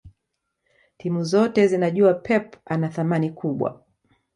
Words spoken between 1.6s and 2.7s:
zinajua pep